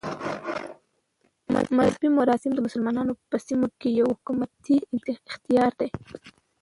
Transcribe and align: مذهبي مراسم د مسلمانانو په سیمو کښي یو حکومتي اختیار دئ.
مذهبي 1.77 2.07
مراسم 2.17 2.51
د 2.53 2.59
مسلمانانو 2.67 3.13
په 3.29 3.35
سیمو 3.47 3.65
کښي 3.79 3.91
یو 3.99 4.07
حکومتي 4.15 4.77
اختیار 5.29 5.71
دئ. 5.79 5.89